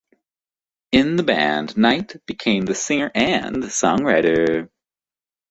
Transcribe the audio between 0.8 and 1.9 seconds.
In the band,